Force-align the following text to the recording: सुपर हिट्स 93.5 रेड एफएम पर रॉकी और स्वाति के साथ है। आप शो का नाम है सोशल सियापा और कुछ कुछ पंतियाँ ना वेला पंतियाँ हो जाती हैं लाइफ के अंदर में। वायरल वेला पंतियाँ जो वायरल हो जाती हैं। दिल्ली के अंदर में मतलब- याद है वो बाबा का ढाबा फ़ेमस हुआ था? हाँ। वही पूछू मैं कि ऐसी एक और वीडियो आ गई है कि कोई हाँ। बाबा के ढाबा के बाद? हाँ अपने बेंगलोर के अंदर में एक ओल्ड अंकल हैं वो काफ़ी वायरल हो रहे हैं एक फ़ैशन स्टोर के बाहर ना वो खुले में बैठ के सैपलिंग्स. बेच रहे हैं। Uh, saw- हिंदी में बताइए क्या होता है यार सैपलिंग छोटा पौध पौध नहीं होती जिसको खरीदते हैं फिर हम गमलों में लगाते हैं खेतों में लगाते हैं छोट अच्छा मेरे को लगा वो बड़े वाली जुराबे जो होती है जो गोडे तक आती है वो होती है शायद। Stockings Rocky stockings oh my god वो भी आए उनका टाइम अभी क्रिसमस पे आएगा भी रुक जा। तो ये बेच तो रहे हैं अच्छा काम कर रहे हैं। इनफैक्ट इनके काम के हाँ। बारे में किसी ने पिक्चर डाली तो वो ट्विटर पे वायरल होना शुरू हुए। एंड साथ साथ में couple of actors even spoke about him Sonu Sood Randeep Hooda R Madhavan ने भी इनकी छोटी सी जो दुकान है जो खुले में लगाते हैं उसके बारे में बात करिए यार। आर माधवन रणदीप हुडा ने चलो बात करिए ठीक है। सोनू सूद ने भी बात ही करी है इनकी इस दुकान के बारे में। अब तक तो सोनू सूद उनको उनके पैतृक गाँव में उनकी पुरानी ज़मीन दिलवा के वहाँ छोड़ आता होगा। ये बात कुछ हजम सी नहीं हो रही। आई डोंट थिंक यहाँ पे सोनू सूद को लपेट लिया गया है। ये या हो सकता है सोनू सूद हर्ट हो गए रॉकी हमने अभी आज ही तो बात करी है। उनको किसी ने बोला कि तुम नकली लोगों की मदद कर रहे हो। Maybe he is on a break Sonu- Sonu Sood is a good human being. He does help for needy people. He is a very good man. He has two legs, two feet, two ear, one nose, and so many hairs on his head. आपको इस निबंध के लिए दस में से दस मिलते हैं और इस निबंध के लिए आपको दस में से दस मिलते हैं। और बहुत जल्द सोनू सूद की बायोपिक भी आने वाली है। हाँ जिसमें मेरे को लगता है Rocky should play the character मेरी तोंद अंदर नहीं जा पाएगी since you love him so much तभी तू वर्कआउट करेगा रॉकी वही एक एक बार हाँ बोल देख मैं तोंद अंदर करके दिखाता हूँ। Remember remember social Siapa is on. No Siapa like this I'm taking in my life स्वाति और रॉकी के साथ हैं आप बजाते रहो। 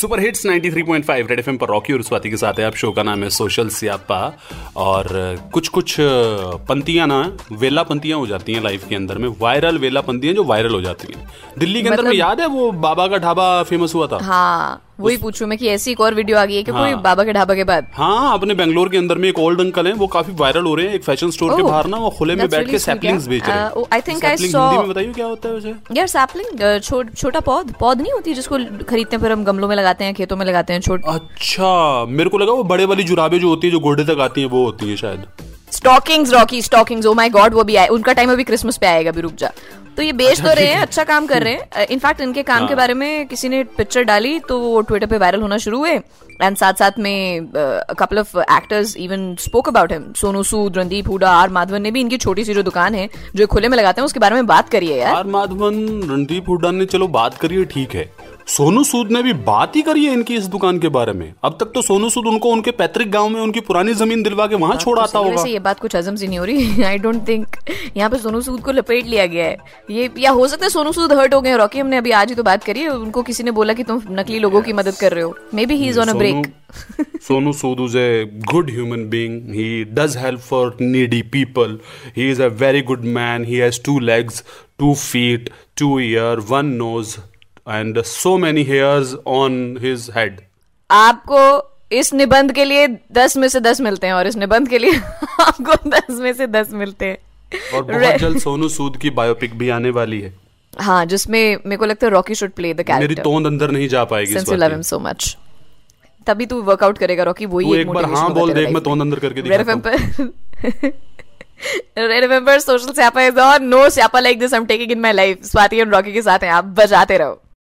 सुपर 0.00 0.20
हिट्स 0.20 0.46
93.5 0.46 1.28
रेड 1.30 1.38
एफएम 1.38 1.56
पर 1.56 1.66
रॉकी 1.66 1.92
और 1.92 2.02
स्वाति 2.02 2.30
के 2.30 2.36
साथ 2.36 2.52
है। 2.58 2.64
आप 2.64 2.74
शो 2.74 2.92
का 2.92 3.02
नाम 3.02 3.22
है 3.22 3.30
सोशल 3.30 3.68
सियापा 3.68 4.38
और 4.76 5.08
कुछ 5.52 5.68
कुछ 5.68 5.96
पंतियाँ 6.68 7.06
ना 7.06 7.36
वेला 7.52 7.82
पंतियाँ 7.82 8.18
हो 8.18 8.26
जाती 8.26 8.52
हैं 8.52 8.62
लाइफ 8.62 8.88
के 8.88 8.94
अंदर 8.94 9.18
में। 9.18 9.28
वायरल 9.40 9.78
वेला 9.78 10.00
पंतियाँ 10.00 10.34
जो 10.34 10.44
वायरल 10.44 10.74
हो 10.74 10.80
जाती 10.80 11.12
हैं। 11.12 11.28
दिल्ली 11.58 11.82
के 11.82 11.88
अंदर 11.88 12.02
में 12.02 12.10
मतलब- 12.10 12.28
याद 12.28 12.40
है 12.40 12.46
वो 12.46 12.72
बाबा 12.72 13.08
का 13.08 13.18
ढाबा 13.18 13.62
फ़ेमस 13.62 13.94
हुआ 13.94 14.06
था? 14.06 14.18
हाँ। 14.22 14.84
वही 15.00 15.16
पूछू 15.16 15.46
मैं 15.46 15.56
कि 15.58 15.68
ऐसी 15.68 15.90
एक 15.90 16.00
और 16.00 16.14
वीडियो 16.14 16.38
आ 16.38 16.44
गई 16.44 16.56
है 16.56 16.62
कि 16.62 16.72
कोई 16.72 16.90
हाँ। 16.90 17.02
बाबा 17.02 17.24
के 17.24 17.32
ढाबा 17.32 17.54
के 17.54 17.64
बाद? 17.64 17.86
हाँ 17.94 18.32
अपने 18.34 18.54
बेंगलोर 18.54 18.88
के 18.88 18.96
अंदर 18.96 19.18
में 19.18 19.28
एक 19.28 19.38
ओल्ड 19.38 19.60
अंकल 19.60 19.86
हैं 19.86 19.92
वो 19.94 20.06
काफ़ी 20.06 20.32
वायरल 20.32 20.64
हो 20.64 20.74
रहे 20.74 20.86
हैं 20.86 20.94
एक 20.94 21.04
फ़ैशन 21.04 21.30
स्टोर 21.30 21.56
के 21.56 21.62
बाहर 21.62 21.86
ना 21.86 21.96
वो 21.96 22.10
खुले 22.10 22.34
में 22.36 22.48
बैठ 22.48 22.70
के 22.70 22.78
सैपलिंग्स. 22.78 23.26
बेच 23.26 23.42
रहे 23.46 23.56
हैं। 23.58 23.70
Uh, 23.70 23.86
saw- 24.52 24.60
हिंदी 24.60 24.78
में 24.78 24.88
बताइए 24.88 25.12
क्या 25.12 25.26
होता 25.26 25.48
है 25.48 25.74
यार 25.96 26.06
सैपलिंग 26.06 26.80
छोटा 27.16 27.40
पौध 27.40 27.72
पौध 27.80 28.00
नहीं 28.00 28.12
होती 28.12 28.34
जिसको 28.34 28.58
खरीदते 28.88 29.16
हैं 29.16 29.22
फिर 29.22 29.32
हम 29.32 29.44
गमलों 29.44 29.68
में 29.68 29.76
लगाते 29.76 30.04
हैं 30.04 30.14
खेतों 30.14 30.36
में 30.36 30.46
लगाते 30.46 30.72
हैं 30.72 30.80
छोट 30.80 31.04
अच्छा 31.08 32.04
मेरे 32.08 32.30
को 32.30 32.38
लगा 32.38 32.52
वो 32.52 32.64
बड़े 32.64 32.84
वाली 32.84 33.02
जुराबे 33.04 33.38
जो 33.38 33.48
होती 33.48 33.66
है 33.66 33.72
जो 33.72 33.80
गोडे 33.80 34.04
तक 34.04 34.20
आती 34.20 34.40
है 34.40 34.46
वो 34.46 34.64
होती 34.64 34.90
है 34.90 34.96
शायद। 34.96 35.24
Stockings 35.72 36.32
Rocky 36.32 36.62
stockings 36.62 37.06
oh 37.06 37.12
my 37.14 37.28
god 37.28 37.54
वो 37.54 37.64
भी 37.64 37.74
आए 37.76 37.86
उनका 37.86 38.12
टाइम 38.12 38.32
अभी 38.32 38.44
क्रिसमस 38.44 38.76
पे 38.76 38.86
आएगा 38.86 39.10
भी 39.10 39.20
रुक 39.20 39.34
जा। 39.34 39.50
तो 39.98 40.02
ये 40.02 40.12
बेच 40.14 40.40
तो 40.40 40.52
रहे 40.54 40.66
हैं 40.66 40.80
अच्छा 40.80 41.04
काम 41.04 41.26
कर 41.26 41.42
रहे 41.42 41.52
हैं। 41.52 41.86
इनफैक्ट 41.90 42.20
इनके 42.20 42.42
काम 42.42 42.58
के 42.58 42.64
हाँ। 42.64 42.76
बारे 42.76 42.94
में 42.94 43.26
किसी 43.28 43.48
ने 43.48 43.62
पिक्चर 43.76 44.02
डाली 44.04 44.38
तो 44.40 44.58
वो 44.60 44.80
ट्विटर 44.80 45.06
पे 45.06 45.18
वायरल 45.18 45.40
होना 45.42 45.56
शुरू 45.58 45.78
हुए। 45.78 45.94
एंड 46.42 46.56
साथ 46.56 46.74
साथ 46.74 46.98
में 46.98 47.48
couple 47.98 48.18
of 48.18 48.36
actors 48.38 48.96
even 48.96 49.34
spoke 49.40 49.68
about 49.68 49.92
him 49.92 50.12
Sonu 50.16 50.42
Sood 50.42 50.78
Randeep 50.78 51.08
Hooda 51.08 51.30
R 51.32 51.48
Madhavan 51.50 51.82
ने 51.82 51.90
भी 51.90 52.00
इनकी 52.00 52.18
छोटी 52.18 52.44
सी 52.44 52.54
जो 52.54 52.62
दुकान 52.62 52.94
है 52.94 53.08
जो 53.36 53.46
खुले 53.46 53.68
में 53.68 53.76
लगाते 53.78 54.00
हैं 54.00 54.06
उसके 54.06 54.20
बारे 54.20 54.34
में 54.34 54.46
बात 54.46 54.68
करिए 54.68 55.00
यार। 55.00 55.14
आर 55.14 55.26
माधवन 55.26 55.74
रणदीप 56.10 56.48
हुडा 56.48 56.70
ने 56.70 56.86
चलो 56.86 57.08
बात 57.10 57.38
करिए 57.38 57.64
ठीक 57.66 57.94
है। 57.94 58.10
सोनू 58.48 58.84
सूद 58.84 59.12
ने 59.12 59.22
भी 59.22 59.32
बात 59.32 59.76
ही 59.76 59.82
करी 59.82 60.04
है 60.04 60.12
इनकी 60.12 60.34
इस 60.36 60.44
दुकान 60.44 60.78
के 60.78 60.88
बारे 60.88 61.12
में। 61.12 61.34
अब 61.44 61.56
तक 61.60 61.66
तो 61.66 61.82
सोनू 61.82 62.10
सूद 62.10 62.26
उनको 62.26 62.48
उनके 62.48 62.70
पैतृक 62.70 63.08
गाँव 63.08 63.28
में 63.28 63.40
उनकी 63.40 63.60
पुरानी 63.60 63.94
ज़मीन 63.94 64.22
दिलवा 64.22 64.46
के 64.46 64.54
वहाँ 64.54 64.76
छोड़ 64.76 64.98
आता 64.98 65.18
होगा। 65.18 65.42
ये 65.42 65.58
बात 65.58 65.80
कुछ 65.80 65.96
हजम 65.96 66.16
सी 66.16 66.26
नहीं 66.26 66.38
हो 66.38 66.44
रही। 66.44 66.82
आई 66.82 66.98
डोंट 66.98 67.28
थिंक 67.28 67.56
यहाँ 67.96 68.10
पे 68.10 68.18
सोनू 68.18 68.40
सूद 68.40 68.60
को 68.60 68.72
लपेट 68.72 69.06
लिया 69.06 69.26
गया 69.26 69.44
है। 69.44 69.58
ये 69.90 70.10
या 70.18 70.30
हो 70.30 70.48
सकता 70.48 70.66
है 70.66 70.70
सोनू 70.70 70.92
सूद 70.92 71.12
हर्ट 71.12 71.34
हो 71.34 71.40
गए 71.40 71.56
रॉकी 71.56 71.78
हमने 71.78 71.96
अभी 71.96 72.10
आज 72.10 72.28
ही 72.28 72.34
तो 72.34 72.42
बात 72.42 72.64
करी 72.64 72.80
है। 72.80 72.88
उनको 72.88 73.22
किसी 73.22 73.42
ने 73.42 73.50
बोला 73.50 73.72
कि 73.72 73.82
तुम 73.82 74.02
नकली 74.10 74.38
लोगों 74.38 74.62
की 74.62 74.72
मदद 74.72 74.94
कर 74.94 75.12
रहे 75.12 75.24
हो। 75.24 75.36
Maybe 75.66 75.74
he 75.74 75.88
is 75.88 76.00
on 76.00 76.08
a 76.08 76.14
break 76.14 76.54
Sonu- 77.28 77.52
Sonu 77.52 77.52
Sood 77.58 77.78
is 77.80 77.94
a 77.96 78.24
good 78.50 78.66
human 78.70 79.04
being. 79.12 79.36
He 79.58 79.68
does 79.98 80.16
help 80.24 80.40
for 80.52 80.64
needy 80.82 81.20
people. 81.36 81.70
He 82.18 82.26
is 82.32 82.40
a 82.40 82.50
very 82.62 82.82
good 82.90 83.06
man. 83.16 83.46
He 83.52 83.60
has 83.64 83.78
two 83.88 83.96
legs, 84.08 84.42
two 84.82 84.92
feet, 85.04 85.48
two 85.80 85.92
ear, 85.98 86.34
one 86.50 86.70
nose, 86.82 87.16
and 87.76 87.98
so 88.10 88.30
many 88.44 88.64
hairs 88.64 89.14
on 89.38 89.56
his 89.86 90.06
head. 90.16 90.40
आपको 90.90 91.40
इस 91.92 92.12
निबंध 92.14 92.52
के 92.52 92.64
लिए 92.64 92.86
दस 93.12 93.36
में 93.36 93.48
से 93.48 93.60
दस 93.60 93.80
मिलते 93.80 94.06
हैं 94.06 94.14
और 94.14 94.26
इस 94.26 94.36
निबंध 94.36 94.68
के 94.68 94.78
लिए 94.78 94.98
आपको 95.40 95.74
दस 95.90 96.10
में 96.20 96.32
से 96.32 96.46
दस 96.46 96.72
मिलते 96.82 97.06
हैं। 97.06 97.18
और 97.74 97.82
बहुत 97.82 98.20
जल्द 98.20 98.38
सोनू 98.40 98.68
सूद 98.68 98.96
की 99.02 99.10
बायोपिक 99.18 99.58
भी 99.58 99.68
आने 99.78 99.90
वाली 99.98 100.20
है। 100.20 100.32
हाँ 100.80 101.04
जिसमें 101.06 101.40
मेरे 101.66 101.76
को 101.76 101.86
लगता 101.86 102.06
है 102.06 102.12
Rocky 102.12 102.34
should 102.34 102.50
play 102.52 102.72
the 102.74 102.82
character 102.82 103.08
मेरी 103.08 103.14
तोंद 103.22 103.46
अंदर 103.46 103.70
नहीं 103.70 103.88
जा 103.88 104.04
पाएगी 104.04 104.32
since 104.32 104.48
you 104.48 104.56
love 104.56 104.72
him 104.72 104.82
so 104.88 104.98
much 104.98 105.36
तभी 106.26 106.46
तू 106.46 106.60
वर्कआउट 106.62 106.98
करेगा 106.98 107.24
रॉकी 107.24 107.46
वही 107.46 107.72
एक 107.74 107.80
एक 107.80 107.90
बार 107.90 108.04
हाँ 108.14 108.32
बोल 108.34 108.52
देख 108.54 108.68
मैं 108.70 108.82
तोंद 108.82 109.00
अंदर 109.00 109.18
करके 109.18 109.42
दिखाता 109.42 109.72
हूँ। 109.72 109.82
Remember 111.98 112.20
remember 112.26 112.54
social 112.60 112.94
Siapa 112.94 113.22
is 113.28 113.38
on. 113.44 113.68
No 113.70 113.80
Siapa 113.96 114.22
like 114.22 114.38
this 114.38 114.52
I'm 114.52 114.66
taking 114.66 114.90
in 114.96 115.00
my 115.06 115.12
life 115.12 115.44
स्वाति 115.44 115.80
और 115.80 115.88
रॉकी 115.88 116.12
के 116.12 116.22
साथ 116.22 116.38
हैं 116.42 116.50
आप 116.52 116.64
बजाते 116.80 117.18
रहो। 117.18 117.40